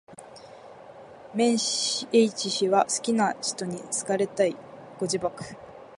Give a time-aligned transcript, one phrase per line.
[1.35, 2.05] 綿 h
[2.49, 4.55] 氏は好きな使途に好かれたい。
[4.99, 5.43] ご自爆